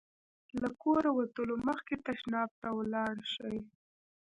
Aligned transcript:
له 0.61 0.69
کوره 0.81 1.09
وتلو 1.13 1.55
مخکې 1.67 1.95
تشناب 2.07 2.49
ته 2.61 2.69
ولاړ 2.77 3.15
شئ. 3.33 3.57